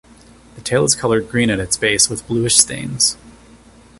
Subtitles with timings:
[0.55, 3.17] The tail is coloured green at its base, with bluish stains.